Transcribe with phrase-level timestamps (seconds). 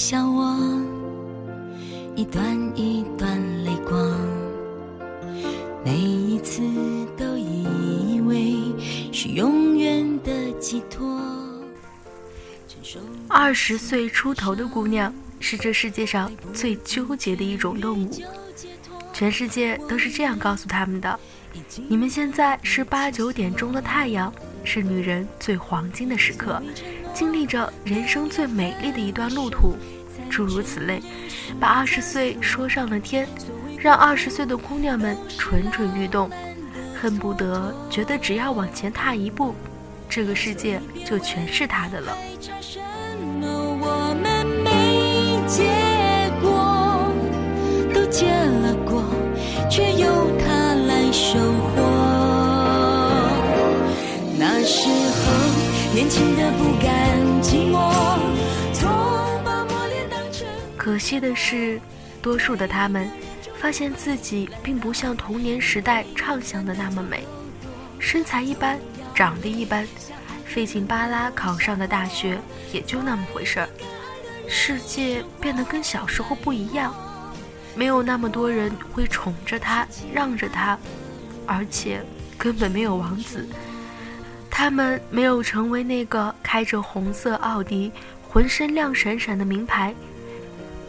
[0.00, 0.56] 笑我，
[2.16, 2.42] 一段
[2.74, 4.18] 一段泪光，
[5.84, 6.62] 每一次
[7.18, 8.72] 都以为
[9.12, 11.20] 是永远的寄托。
[13.28, 18.10] 二十岁出头的姑娘是这世界上最纠结的一种动物，
[19.12, 21.20] 全世界都是这样告诉他们的：
[21.88, 24.32] 你们现在是八九点钟的太阳，
[24.64, 26.60] 是女人最黄金的时刻，
[27.20, 29.76] 经历着人生最美丽的一段路途，
[30.30, 31.02] 诸如此类，
[31.60, 33.28] 把二十岁说上了天，
[33.78, 36.30] 让二十岁的姑娘们蠢蠢欲动，
[36.98, 39.54] 恨不得觉得只要往前踏一步，
[40.08, 42.16] 这个世界就全是她的了。
[47.92, 49.04] 都结了果，
[49.70, 51.82] 却由他来收获。
[54.38, 56.79] 那时候年轻的不
[61.00, 61.80] 可惜的是，
[62.20, 63.10] 多数的他们
[63.58, 67.26] 发现自己并不像童年时代畅想的那么美，
[67.98, 68.78] 身材一般，
[69.14, 69.88] 长得一般，
[70.44, 72.38] 费劲巴拉考上的大学
[72.70, 73.68] 也就那么回事儿。
[74.46, 76.94] 世界变得跟小时候不一样，
[77.74, 80.78] 没有那么多人会宠着他、让着他，
[81.46, 82.04] 而且
[82.36, 83.48] 根本没有王子。
[84.50, 87.90] 他们没有成为那个开着红色奥迪、
[88.28, 89.94] 浑身亮闪闪的名牌，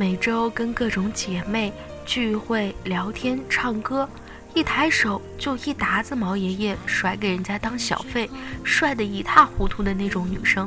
[0.00, 1.70] 每周跟各种姐妹
[2.06, 4.08] 聚会、聊天、唱歌，
[4.54, 8.30] 一抬手就一沓子毛爷爷甩给人家当小费，
[8.64, 10.66] 帅得一塌糊涂的那种女生，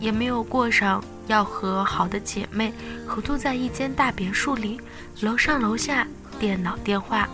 [0.00, 1.00] 也没有过上。
[1.28, 2.74] 要和好的姐妹
[3.06, 4.80] 合租在一间大别墅里，
[5.20, 6.04] 楼上楼下
[6.40, 7.28] 电脑电话，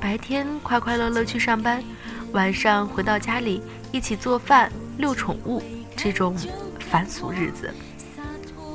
[0.00, 1.84] 白天快快乐乐去上班，
[2.32, 3.60] 晚上回到家里
[3.92, 5.62] 一起做饭、遛宠物，
[5.94, 6.34] 这种
[6.80, 7.70] 凡俗日子，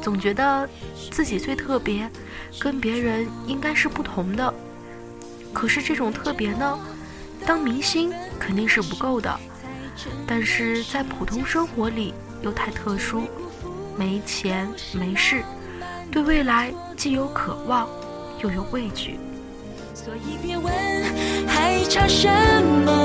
[0.07, 0.69] 总觉得
[1.11, 2.09] 自己最特别，
[2.57, 4.53] 跟别人应该是不同的。
[5.51, 6.79] 可是这种特别呢，
[7.45, 9.37] 当明星肯定是不够的，
[10.25, 13.23] 但是在普通生活里又太特殊。
[13.97, 15.43] 没钱没势，
[16.09, 17.89] 对未来既有渴望，
[18.39, 19.19] 又有畏惧。
[19.93, 20.73] 所以别问
[21.49, 22.29] 还差什
[22.85, 22.96] 么，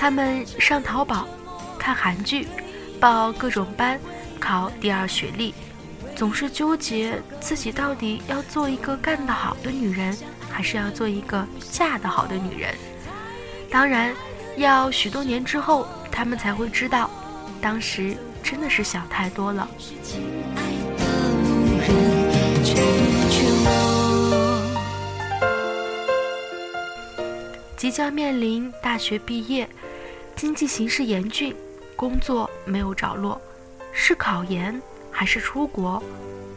[0.00, 1.28] 他们上淘宝
[1.78, 2.48] 看韩剧，
[2.98, 4.00] 报各种班。
[4.40, 5.52] 考第二学历，
[6.16, 10.16] 总是纠结自己到底要做一个干得好的女人，
[10.48, 12.74] 还是要做一个嫁得好的女人。
[13.70, 14.14] 当然，
[14.56, 17.10] 要许多年之后，他们才会知道，
[17.60, 19.68] 当时真的是想太多了。
[27.76, 29.68] 即将面临大学毕业，
[30.40, 31.54] 经济形势严峻，
[31.94, 33.38] 工作没有着落。
[33.92, 34.80] 是考研，
[35.10, 36.02] 还是出国，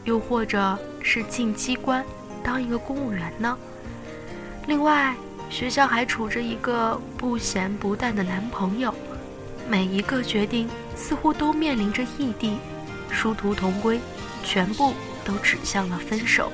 [0.05, 2.01] 又或者是进机关
[2.41, 3.57] 当一个公务员呢？
[4.67, 5.13] 另外，
[5.49, 8.95] 学校还处着一个不咸不淡的男朋友，
[9.67, 12.55] 每一个决定似乎都面临着异地，
[13.09, 13.99] 殊途同归，
[14.45, 14.93] 全部
[15.25, 16.49] 都指向了分手。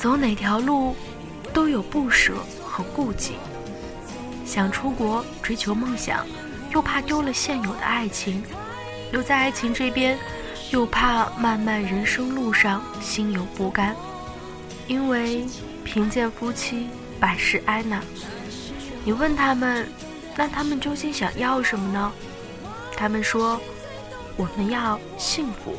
[0.00, 0.96] 走哪条路，
[1.52, 2.32] 都有不舍。
[2.72, 3.32] 和顾忌，
[4.46, 6.24] 想出国追求梦想，
[6.70, 8.40] 又怕丢了现有的爱情；
[9.10, 10.16] 留在爱情这边，
[10.70, 13.94] 又怕漫漫人生路上心有不甘。
[14.86, 15.44] 因为
[15.84, 16.86] 贫贱夫妻
[17.18, 18.00] 百事哀呐。
[19.04, 19.86] 你问他们，
[20.36, 22.12] 那他们究竟想要什么呢？
[22.96, 23.60] 他们说
[24.38, 25.76] ：“我们要幸福。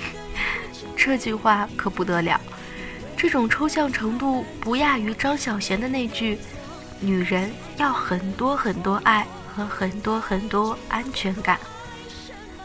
[0.96, 2.40] ”这句话可不得了。
[3.20, 6.38] 这种抽象程度不亚于张小娴的那句
[7.00, 11.60] ：“女人要很多很多爱和很多很多安全感。”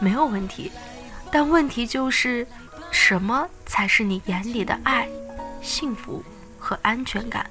[0.00, 0.72] 没有问题，
[1.30, 2.46] 但问题就是，
[2.90, 5.06] 什么才是你眼里的爱、
[5.60, 6.24] 幸福
[6.58, 7.44] 和安全感？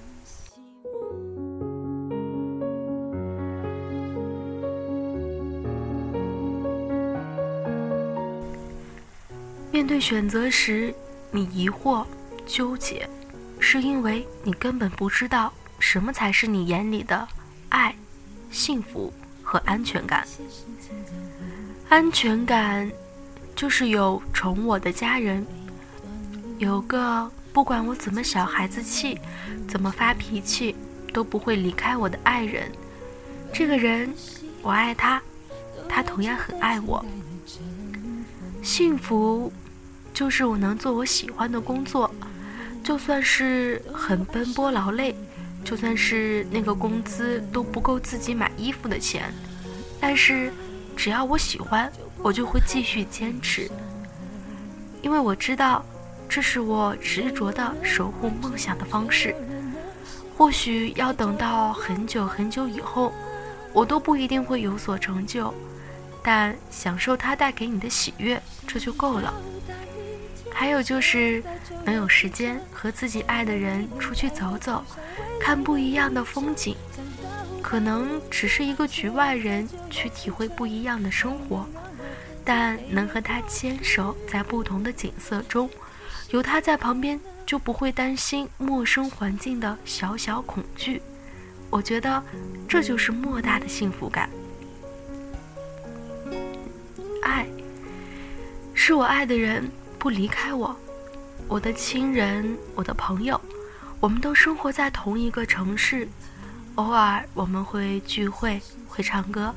[9.71, 10.91] 面对选择时，
[11.29, 12.03] 你疑惑。
[12.45, 13.09] 纠结，
[13.59, 17.27] 是因为你根本不知道什么才是你眼里的
[17.69, 17.95] 爱、
[18.51, 19.11] 幸福
[19.43, 20.25] 和安全感。
[21.89, 22.91] 安全感
[23.55, 25.45] 就是有宠我的家人，
[26.57, 29.19] 有个不管我怎么小孩子气、
[29.67, 30.75] 怎么发脾气
[31.13, 32.71] 都不会离开我的爱人。
[33.53, 34.13] 这个人，
[34.61, 35.21] 我爱他，
[35.87, 37.05] 他同样很爱我。
[38.61, 39.53] 幸福，
[40.13, 42.09] 就是我能做我喜欢的工作，
[42.85, 45.15] 就算是很奔波劳累，
[45.63, 49.33] 就算是那个工资都不够自己买衣服的钱，
[49.99, 50.53] 但是
[50.95, 53.67] 只要我喜欢，我就会继续坚持，
[55.01, 55.83] 因为我知道。
[56.27, 59.33] 这是我执着的守护梦想的方式。
[60.35, 63.13] 或许要等到很久很久以后，
[63.71, 65.53] 我都不一定会有所成就，
[66.23, 69.33] 但享受它带给你的喜悦，这就够了。
[70.57, 71.43] 还有就是
[71.83, 74.83] 能有时间和自己爱的人出去走走，
[75.39, 76.75] 看不一样的风景。
[77.61, 81.67] 可能只是一个局外人去体会不一样的生活，
[82.43, 85.69] 但能和他牵手在不同的景色中。
[86.29, 91.01] 有他在旁边，就不会担心陌生环境的小小恐惧。
[91.69, 92.23] 我觉得
[92.67, 94.29] 这就是莫大的幸福感。
[97.23, 97.45] 爱，
[98.73, 99.69] 是我爱的人
[100.05, 100.75] 不离开我，
[101.47, 103.41] 我的亲人，我的朋友，
[103.99, 106.07] 我们都生活在同一个城市。
[106.75, 109.51] 偶尔我们会聚会，会唱歌，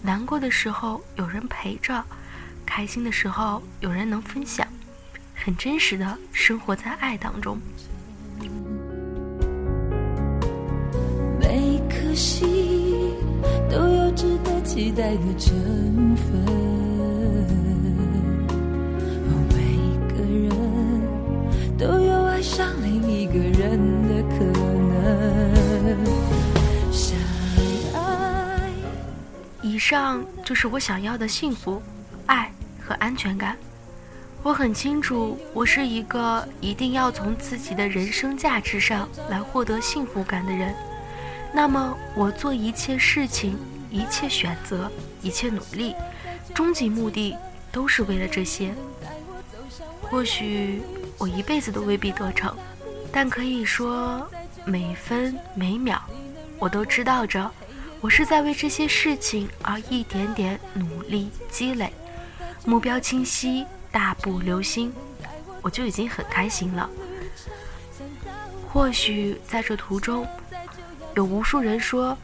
[0.00, 2.02] 难过的时候有人陪着，
[2.64, 4.66] 开心的时候有人能分享。
[5.34, 7.58] 很真实的生活在爱当中。
[11.38, 13.14] 每颗心
[13.70, 16.81] 都有值得期待的成分，
[29.82, 31.82] 上就是我想要的幸福、
[32.26, 32.48] 爱
[32.80, 33.56] 和安全感。
[34.40, 40.72] 我很清楚，我是一个一定要从自己的人生价值上来获得幸福感的人。
[41.52, 43.58] 那么，我做一切事情、
[43.90, 44.88] 一切选择、
[45.20, 45.96] 一切努力，
[46.54, 47.36] 终极目的
[47.72, 48.72] 都是为了这些。
[50.00, 50.80] 或许
[51.18, 52.56] 我一辈子都未必得逞，
[53.10, 54.24] 但可以说，
[54.64, 55.98] 每分每秒，
[56.60, 57.50] 我都知道着，
[58.02, 61.90] 我是在为这些事情而一点点努力积累，
[62.66, 63.64] 目标清晰。
[63.92, 64.90] 大步流星，
[65.60, 66.88] 我就已经很开心了。
[68.72, 70.26] 或许在这途中，
[71.14, 72.16] 有无数人说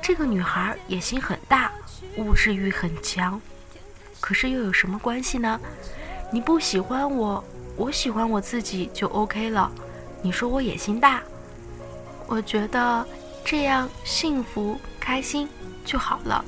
[0.00, 1.70] 这个女孩野心很大，
[2.16, 3.38] 物质欲很强。
[4.20, 5.60] 可是又有什么关系呢？
[6.32, 7.44] 你不喜欢我，
[7.76, 9.70] 我喜欢我自己就 OK 了。
[10.22, 11.22] 你说我野心大，
[12.26, 13.06] 我觉得
[13.44, 15.48] 这样幸福开心
[15.84, 16.44] 就好了。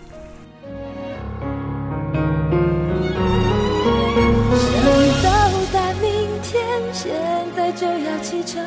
[4.55, 4.85] 想
[5.25, 5.29] 到
[5.73, 6.09] 达明
[6.41, 7.13] 天现
[7.57, 8.65] 在就要启程，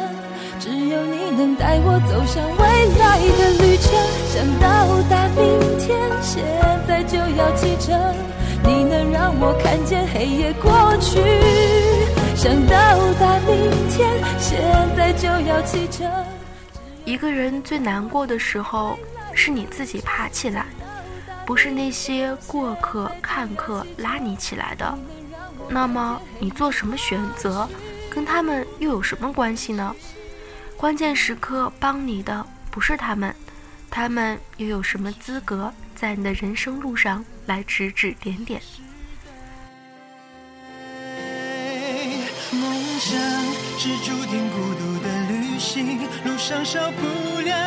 [0.59, 2.63] 只有你能带我走向未
[2.99, 3.87] 来的旅程。
[4.27, 6.43] 想到达明天，现
[6.85, 7.97] 在就要启程，
[8.63, 10.69] 你能让我看见黑夜过
[10.99, 11.21] 去。
[12.35, 12.75] 想到
[13.13, 14.59] 达明天，现
[14.97, 16.11] 在就要启程。
[17.05, 18.99] 一个人最难过的时候，
[19.37, 20.65] 是你自己爬起来，
[21.45, 24.97] 不是那些过客看客拉你起来的。
[25.69, 27.69] 那么你做什么选择？
[28.09, 29.95] 跟他们又有什么关系呢？
[30.75, 33.33] 关键时刻帮你的不是他们，
[33.91, 38.59] 他们又有什么资格在你的人生路上来指指点点？
[42.51, 43.19] 梦想
[43.77, 47.66] 是注定孤独的旅行，路上少不了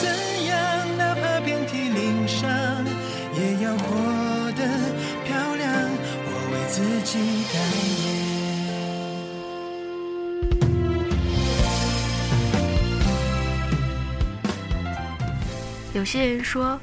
[16.01, 16.79] 有些人说，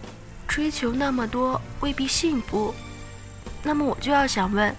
[0.46, 2.72] 追求那么多未必幸福，
[3.64, 4.72] 那么我就要想问。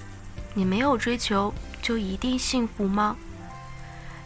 [0.53, 3.17] 你没有追求，就一定幸福吗？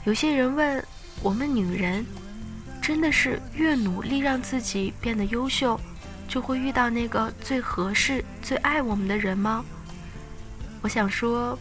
[0.03, 0.85] 有些人问
[1.23, 2.05] 我们女人，
[2.79, 5.81] 真的是越努力让自己变得优秀，
[6.27, 9.65] 就会遇到那个最合适、最爱我们的人吗？
[10.83, 11.57] 我想说，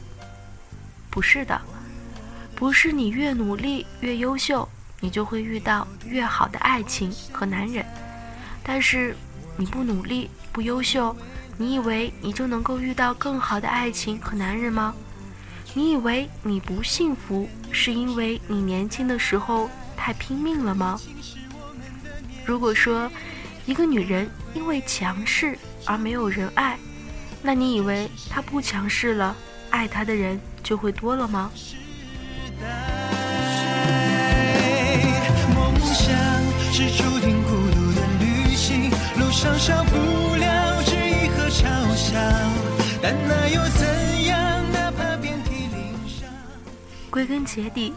[1.09, 1.59] 不是的，
[2.55, 4.69] 不是你越努力越优秀，
[5.01, 7.83] 你就会遇到越好的爱情和男人。
[8.63, 9.17] 但是
[9.57, 11.15] 你不努力、不优秀。
[11.59, 14.95] 你以为你就能够遇到更好的爱情和男人吗？
[15.75, 20.99] 你以为你不幸福，是因为你年轻的时候太拼命了吗？
[22.45, 23.09] 如果说
[23.67, 26.79] 一个女人因为强势而没有人爱，
[27.43, 29.37] 那你以为她不强势了，
[29.71, 31.53] 爱她的人就会多了吗？
[47.23, 47.95] 归根结底，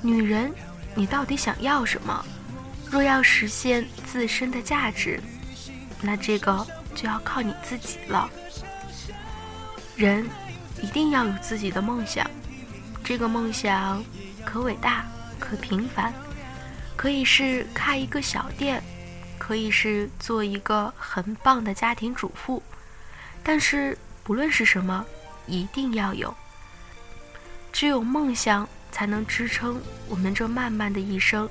[0.00, 0.50] 女人，
[0.94, 2.24] 你到底想要什么？
[2.90, 5.22] 若要实现自身的价值，
[6.00, 8.30] 那这个就要靠你自己了。
[9.94, 10.26] 人
[10.80, 12.26] 一定要有自己的梦想，
[13.04, 14.02] 这个梦想
[14.42, 15.04] 可伟大，
[15.38, 16.10] 可平凡，
[16.96, 18.82] 可以是开一个小店，
[19.36, 22.62] 可以是做一个很棒的家庭主妇，
[23.42, 25.04] 但是不论是什么，
[25.46, 26.34] 一定要有。
[27.72, 31.48] 只有梦想才能支撑我们这漫漫的一生，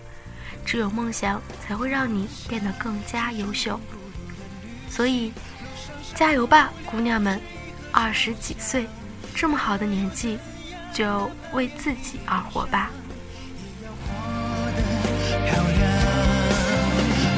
[0.63, 3.79] 只有梦想才会让你变得更加优秀。
[4.89, 5.33] 所以
[6.13, 7.41] 加油吧，姑娘们，
[7.91, 8.87] 二十几岁
[9.33, 10.37] 这么好的年纪，
[10.93, 12.91] 就为自己而活吧。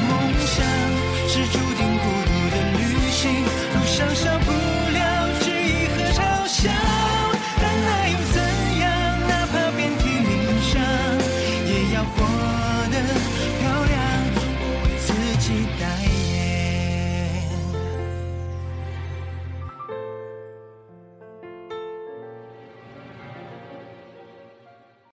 [0.08, 0.64] 梦想
[1.26, 4.43] 是注定孤独的旅行，路上少。